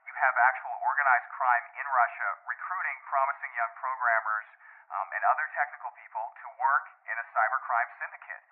[0.08, 4.48] You have actual organized crime in Russia recruiting promising young programmers
[4.92, 8.44] um, and other technical people to work in a cybercrime syndicate.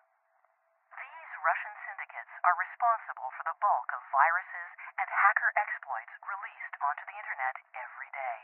[1.00, 7.04] These Russian syndicates are responsible for the bulk of viruses and hacker exploits released onto
[7.08, 8.40] the internet every day.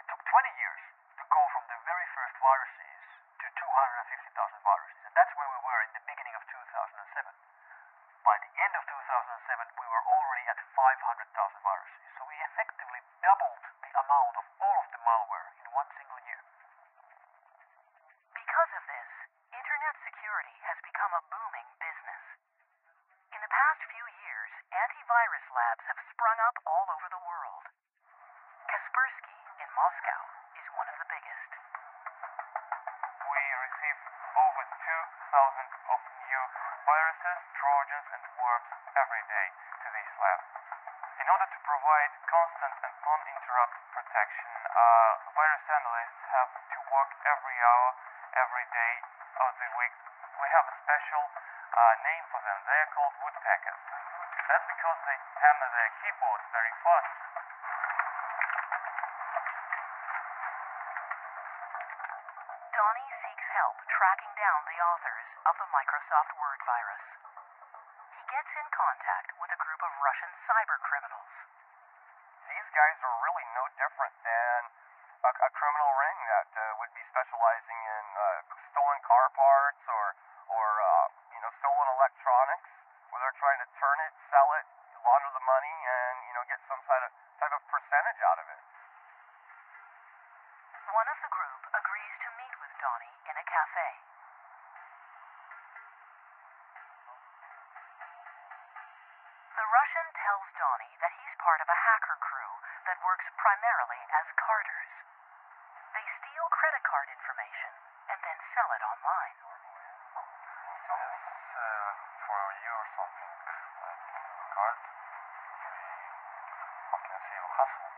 [0.00, 0.82] It took 20 years
[1.20, 3.00] to go from the very first viruses
[3.40, 4.32] to 250,000
[4.64, 7.28] viruses, and that's where we were in the beginning of 2007.
[8.24, 10.88] By the end of 2007, we were already at 500,000
[11.60, 16.20] viruses, so we effectively doubled the amount of all of the malware in one single
[16.24, 16.40] year.
[18.36, 19.10] Because of this,
[19.52, 22.24] internet security has become a booming business.
[23.36, 27.64] In the past few years, antivirus labs have sprung up all over the world.
[28.70, 30.20] Kaspersky in Moscow
[30.54, 31.50] is one of the biggest.
[33.26, 33.98] We receive
[34.38, 36.42] over 2,000 of new
[36.86, 40.40] viruses, trojans, and worms every day to this lab.
[41.18, 47.58] In order to provide constant and uninterrupted protection, uh, virus analysts have to work every
[47.58, 47.88] hour,
[48.38, 48.94] every day
[49.42, 49.94] of the week
[50.40, 52.58] we have a special uh, name for them.
[52.64, 53.99] They are called woodpeckers.
[54.50, 57.14] That's because they hammer their keyboards very fast.
[62.74, 67.06] Donnie seeks help tracking down the authors of the Microsoft Word virus.
[68.18, 71.30] He gets in contact with a group of Russian cyber criminals.
[72.50, 74.60] These guys are really no different than
[75.22, 78.42] a, a criminal ring that uh, would be specializing in uh,
[78.74, 80.18] stolen car parts or,
[80.50, 82.70] or uh, you know, stolen electronics,
[83.10, 84.66] where they're trying to turn it, sell it,
[85.02, 87.12] launder the money, and you know, get some type of
[87.42, 88.62] type of percentage out of it.
[90.94, 93.90] One of the group agrees to meet with Donnie in a cafe.
[99.58, 102.54] The Russian tells Donnie that he's part of a hacker crew
[102.86, 104.90] that works primarily as carders.
[105.90, 107.72] They steal credit card information
[108.14, 109.36] and then sell it online.
[110.90, 111.18] Yes,
[111.54, 111.90] uh,
[112.30, 113.30] for a year or something,
[113.82, 114.02] like
[114.54, 114.78] card,
[117.60, 117.92] possible.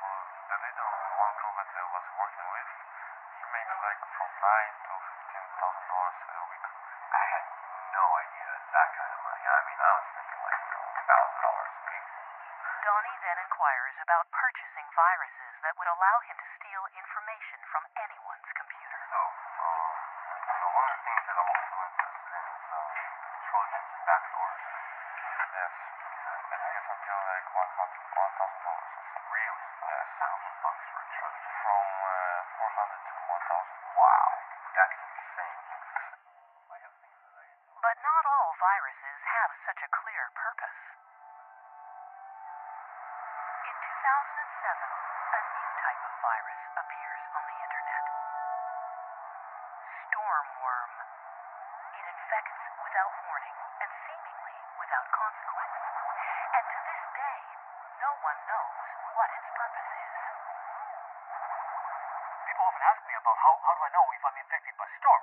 [0.00, 0.14] For
[0.48, 2.68] the little one crew that I was working with,
[3.36, 6.66] he makes like from nine to fifteen thousand dollars a week.
[7.12, 7.44] I had
[7.92, 9.44] no idea that kind of money.
[9.44, 12.06] I mean, I was thinking like you know, thousand dollars a week.
[12.88, 18.48] Donnie then inquires about purchasing viruses that would allow him to steal information from anyone's
[18.56, 19.00] computer.
[19.12, 19.92] So, um,
[20.56, 22.90] so one of the things that I'm also interested in is um,
[23.44, 24.60] Trojans and backdoors.
[25.52, 25.72] Yes,
[26.48, 27.95] it takes until like 100
[38.26, 40.82] all viruses have such a clear purpose.
[43.70, 48.04] In 2007, a new type of virus appears on the internet.
[50.10, 50.92] Stormworm.
[51.94, 55.78] It infects without warning and seemingly without consequence.
[56.50, 57.40] And to this day,
[58.02, 60.14] no one knows what its purpose is.
[62.50, 65.15] People often ask me about how, how do I know if I'm infected by storm?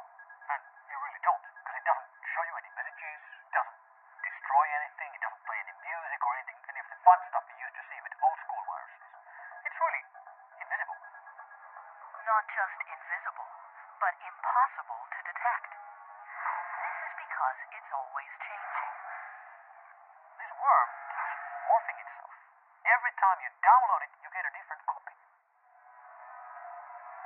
[23.24, 25.16] Time you download it, you get a different copy.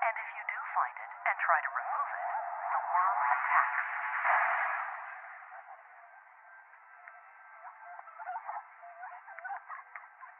[0.06, 2.26] And if you do find it and try to remove it,
[2.70, 3.82] the worm attacks.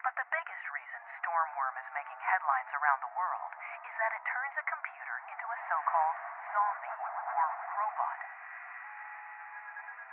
[0.05, 3.51] But the biggest reason Stormworm is making headlines around the world
[3.82, 6.18] is that it turns a computer into a so-called
[6.53, 7.01] zombie
[7.34, 7.45] or
[7.82, 8.20] robot.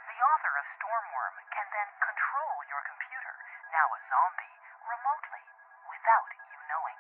[0.09, 3.35] The author of Stormworm can then control your computer,
[3.77, 4.54] now a zombie,
[4.85, 5.45] remotely,
[5.89, 6.99] without you knowing.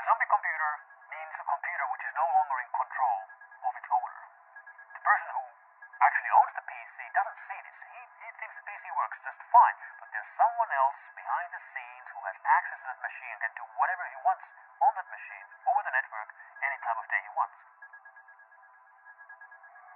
[0.00, 0.70] Zombie computer
[1.10, 3.20] means a computer which is no longer in control
[3.66, 4.22] of its owner.
[4.94, 5.44] The person who
[6.00, 7.78] actually owns the PC doesn't see this.
[7.94, 12.06] He, he thinks the PC works just fine, but there's someone else behind the scenes
[12.14, 14.44] who has access to that machine and can do whatever he wants
[14.80, 16.28] on that machine over the network
[16.64, 17.56] any time of day he wants.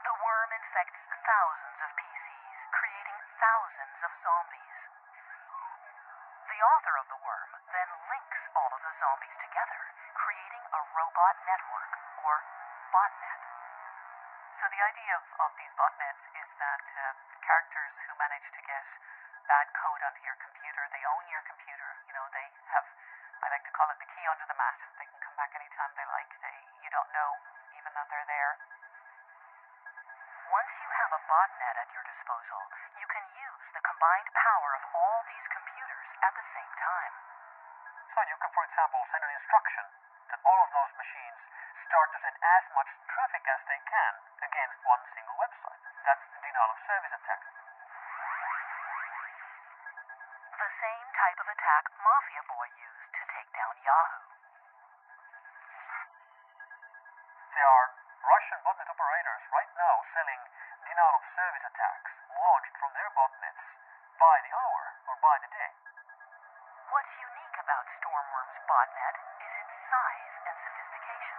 [0.05, 4.77] The worm infects thousands of PCs, creating thousands of zombies.
[6.45, 9.81] The author of the worm then links all of the zombies together,
[10.17, 11.93] creating a robot network,
[12.25, 12.35] or
[12.97, 13.41] botnet.
[14.57, 17.13] So the idea of, of these botnets is that uh,
[17.45, 18.85] characters who manage to get
[19.45, 21.91] bad code onto your computer, they own your computer.
[22.09, 22.87] You know, they have,
[23.45, 24.79] I like to call it the key under the mat.
[24.97, 26.33] They can come back anytime they like.
[26.41, 27.31] They, you don't know
[27.77, 28.53] even that they're there.
[30.49, 32.61] Once you have a botnet at your disposal,
[32.97, 37.13] you can use the combined power of all these computers at the same time.
[38.15, 39.85] So you can, for example, send an instruction
[40.35, 41.39] that all of those machines
[41.87, 44.13] start to send as much traffic as they can
[44.43, 45.79] against one single website.
[46.03, 47.43] That's the denial of service attack.
[50.51, 54.27] The same type of attack Mafia Boy used to take down Yahoo.
[57.55, 57.87] There are
[58.19, 60.43] Russian botnet operators right now selling
[60.91, 63.34] denial of service attacks launched from their botnets
[68.75, 71.39] BotNet is its size and sophistication.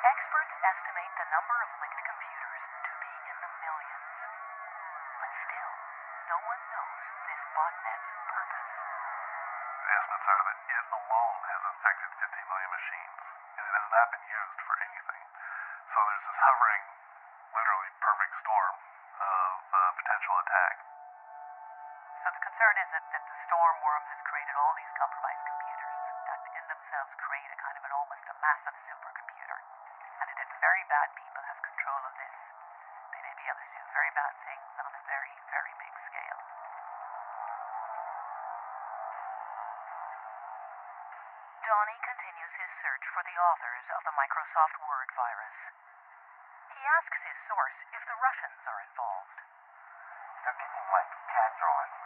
[0.00, 4.08] Experts estimate the number of linked computers to be in the millions.
[5.20, 5.72] But still,
[6.32, 8.72] no one knows this BotNet's purpose.
[9.84, 13.20] The estimates are that it alone has infected 50 million machines,
[13.60, 15.24] and it has not been used for anything.
[15.92, 16.84] So there's this hovering,
[17.52, 18.74] literally perfect storm
[19.20, 20.76] of uh, potential attack.
[22.24, 26.05] So the concern is that, that the storm worm has created all these compromised computers
[26.26, 29.58] in themselves create a kind of an almost a massive supercomputer.
[30.18, 32.38] And if very bad people have control of this,
[33.14, 36.40] they may be able to do very bad things on a very, very big scale.
[41.62, 45.58] Donnie continues his search for the authors of the Microsoft Word virus.
[46.74, 49.38] He asks his source if the Russians are involved.
[50.42, 51.98] They're getting like CAD drawings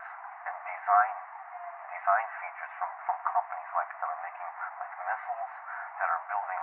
[0.45, 4.51] and design features from, from companies like that are making
[4.81, 5.53] like missiles
[6.01, 6.61] that are building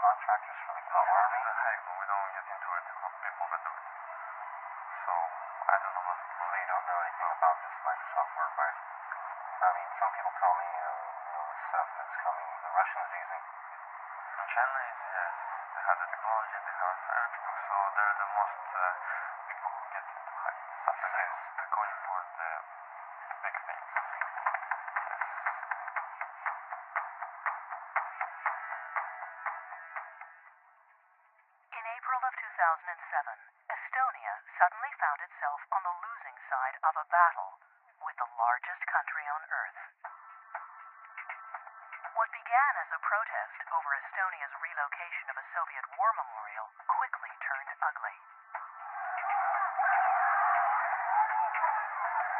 [0.00, 1.40] like subcontractors for the, the army.
[1.60, 2.84] Hey, we don't get into it.
[3.20, 3.84] People that do it.
[5.04, 6.30] So I don't know nothing.
[6.40, 8.80] So you don't know anything about this Microsoft Word virus.
[9.60, 10.88] I mean, some people tell me, uh,
[11.20, 12.48] you know, this stuff is coming.
[12.64, 13.44] The Russians using.
[14.40, 15.34] China is yes,
[15.76, 17.56] they have the technology, they have everything.
[17.70, 18.69] So they're the most
[32.60, 32.92] 2007,
[33.72, 37.56] Estonia suddenly found itself on the losing side of a battle
[38.04, 39.80] with the largest country on Earth.
[42.12, 47.72] What began as a protest over Estonia's relocation of a Soviet war memorial quickly turned
[47.80, 48.16] ugly.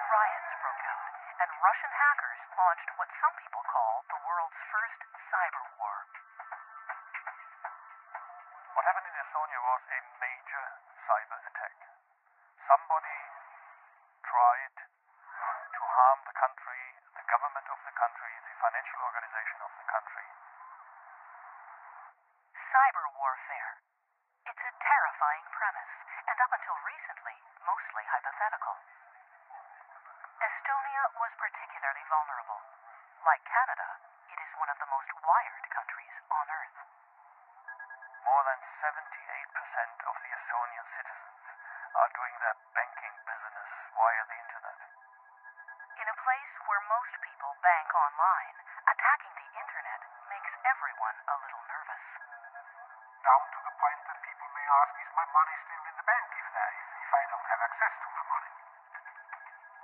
[0.05, 5.01] Riots broke out, and Russian hackers launched what some people call the world's first
[5.33, 5.90] cyber war.
[9.71, 10.67] Was a major
[11.07, 11.79] cyber attack.
[12.67, 13.19] Somebody
[14.27, 16.83] tried to harm the country,
[17.15, 20.27] the government of the country, the financial organization of the country.
[22.51, 23.73] Cyber warfare.
[24.51, 28.75] It's a terrifying premise, and up until recently, mostly hypothetical.
[30.51, 32.59] Estonia was particularly vulnerable.
[33.23, 33.87] Like Canada,
[34.35, 36.79] it is one of the most wired countries on Earth.
[38.31, 41.41] More than 78% of the Estonian citizens
[41.99, 44.79] are doing their banking business via the internet.
[45.99, 48.57] In a place where most people bank online,
[48.89, 50.01] attacking the internet
[50.33, 52.05] makes everyone a little nervous.
[53.21, 56.29] Down to the point that people may ask, is my money still in the bank
[56.33, 58.53] if, that, if, I don't have access to my money?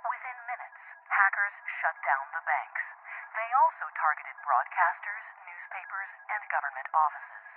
[0.01, 0.81] Within minutes,
[1.13, 2.85] hackers shut down the banks.
[3.37, 7.47] They also targeted broadcasters, newspapers, and government offices.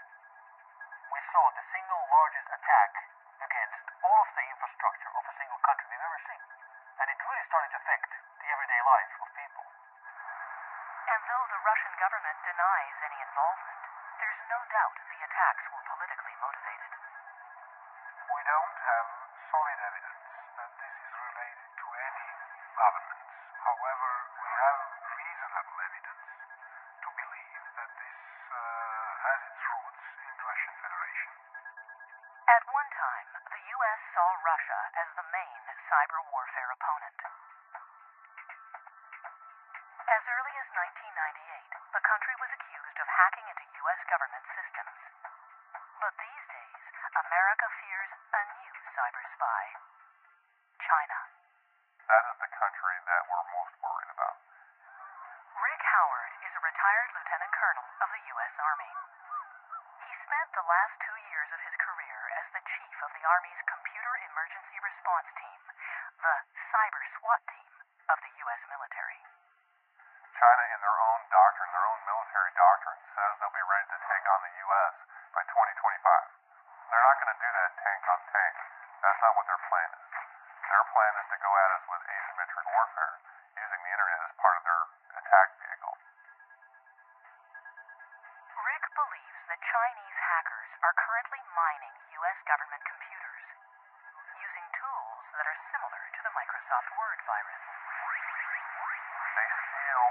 [1.09, 2.93] We saw the single largest attack
[3.41, 6.45] against all of the infrastructure of a single country we've ever seen.
[7.01, 9.65] And it really started to affect the everyday life of people.
[11.11, 13.83] And though the Russian government denies any involvement,
[14.23, 16.93] there's no doubt the attacks were politically motivated.
[18.31, 19.07] We don't have
[19.51, 20.23] solid evidence
[20.55, 22.27] that this is related to any
[22.79, 23.27] governments.
[23.59, 24.11] However,
[60.61, 64.77] the last two years of his career as the chief of the Army's Computer Emergency
[64.85, 65.61] Response Team,
[66.21, 66.35] the
[66.69, 67.73] Cyber SWAT team
[68.13, 68.61] of the U.S.
[68.69, 69.21] military.
[70.37, 74.25] China, in their own doctrine, their own military doctrine, says they'll be ready to take
[74.29, 74.95] on the U.S.
[75.33, 75.81] by 2025.
[76.93, 78.55] They're not going to do that tank on tank.
[79.01, 80.13] That's not what their plan is.
[80.69, 83.15] Their plan is to go at us with asymmetric warfare,
[83.57, 84.83] using the internet as part of their
[85.25, 85.97] attack vehicle.
[88.61, 92.39] Rick believes that Chinese hackers are currently mining U.S.
[92.45, 93.45] government computers
[94.37, 96.33] using tools that are similar to the
[96.71, 97.63] Microsoft Word virus.
[99.35, 100.07] They steal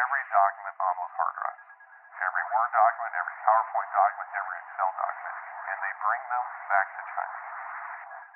[0.00, 1.66] every document on those hard drives.
[2.24, 5.36] Every Word document, every PowerPoint document, every Excel document.
[5.68, 7.36] And they bring them back to China.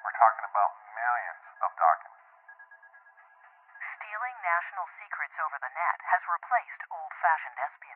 [0.05, 2.29] We're talking about millions of documents.
[3.97, 7.94] Stealing national secrets over the net has replaced old fashioned espionage.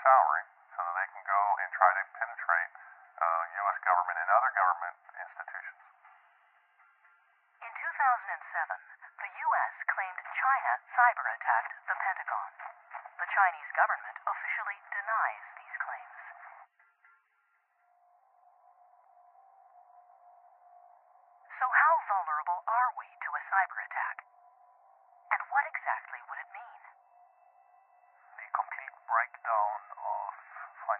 [0.00, 0.44] salary
[0.76, 2.72] so that they can go and try to penetrate
[3.20, 3.78] uh, U.S.
[3.84, 5.80] government and other government institutions.
[7.60, 8.80] In 2007,
[9.20, 9.74] the U.S.
[9.92, 11.79] claimed China cyber attacked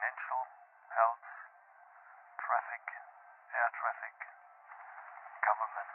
[0.01, 0.41] financial,
[0.97, 1.29] health,
[2.41, 2.85] traffic,
[3.53, 4.17] air traffic,
[5.45, 5.93] government,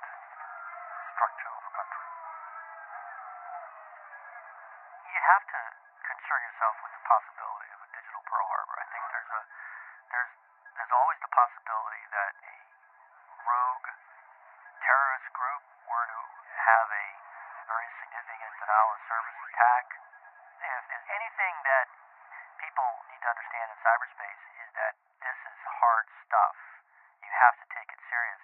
[1.09, 2.09] structure of country.
[5.09, 5.61] You have to
[6.05, 8.77] concern yourself with the possibility of a digital Pearl Harbor.
[8.77, 9.41] I think there's a
[10.13, 10.33] there's
[10.77, 12.55] there's always the possibility that a
[13.41, 13.89] rogue
[14.85, 16.21] terrorist group were to
[16.61, 17.07] have a
[17.73, 19.97] very significant denial of service attack.
[20.61, 21.89] If there's anything that
[23.15, 24.93] need to understand in cyberspace is that
[25.23, 26.59] this is hard stuff.
[27.23, 28.43] You have to take it serious.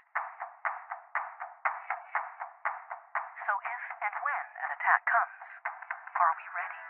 [3.51, 5.43] So, if and when an attack comes,
[6.15, 6.83] are we ready?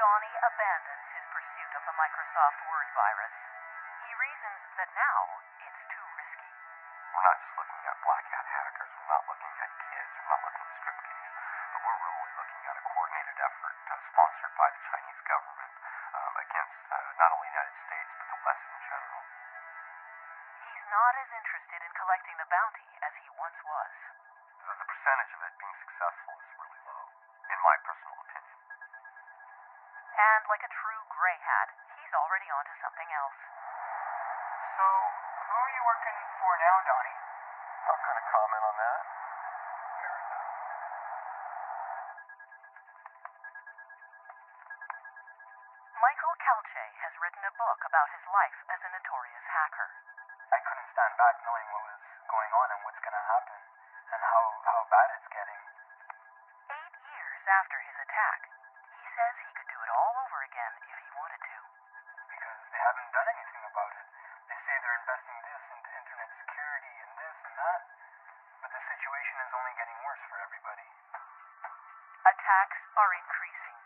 [0.00, 3.36] Donnie abandons his pursuit of the Microsoft Word virus.
[4.08, 5.20] He reasons that now
[5.60, 6.52] it's too risky.
[7.12, 9.51] We're not just looking at black hat hackers, we're not looking
[30.52, 33.40] like a true gray hat, he's already onto something else.
[34.76, 34.84] So,
[35.48, 37.18] who are you working for now, Donnie?
[37.88, 39.00] Not going to comment on that.
[46.04, 49.88] Michael Calce has written a book about his life as a notorious hacker.
[50.52, 51.36] I couldn't stand back
[72.22, 73.78] Attacks are increasing.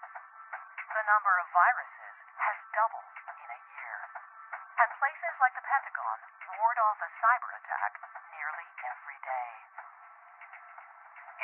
[0.92, 3.96] The number of viruses has doubled in a year.
[4.76, 6.18] And places like the Pentagon
[6.52, 7.96] ward off a cyber attack
[8.28, 9.50] nearly every day.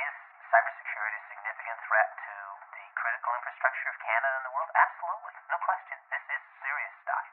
[0.05, 0.17] Is
[0.53, 2.35] cybersecurity a significant threat to
[2.77, 4.69] the critical infrastructure of Canada and the world?
[4.77, 5.33] Absolutely.
[5.49, 5.97] No question.
[6.13, 7.25] This is serious stuff.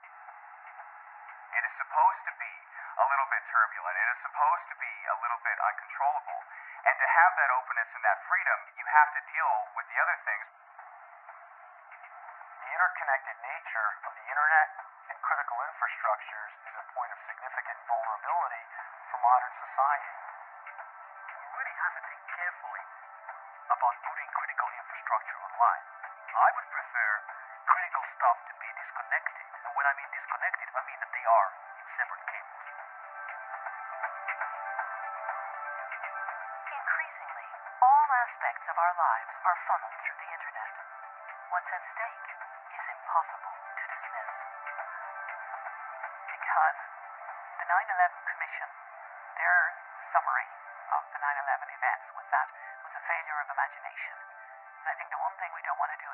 [1.51, 2.53] It is supposed to be
[2.95, 3.95] a little bit turbulent.
[3.97, 6.28] It is supposed to be a little bit uncontrollable.
[6.85, 10.17] And to have that openness and that freedom, you have to deal with the other
[10.23, 10.47] things.
[12.63, 14.67] The interconnected nature of the internet
[15.09, 18.63] and critical infrastructures is a point of significant vulnerability
[19.11, 20.18] for modern society.
[39.49, 40.69] Are funneled through the internet.
[41.49, 42.29] What's at stake
[42.69, 44.29] is impossible to dismiss.
[46.29, 46.77] because
[47.57, 48.69] the 9/11 Commission,
[49.41, 49.73] their
[50.13, 50.49] summary
[50.93, 54.17] of the 9/11 events was that it was a failure of imagination.
[54.85, 56.09] And I think the one thing we don't want to do